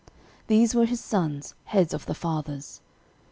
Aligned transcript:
These 0.47 0.73
were 0.73 0.85
his 0.87 0.99
sons, 0.99 1.53
heads 1.65 1.93
of 1.93 2.07
the 2.07 2.15
fathers. 2.15 2.81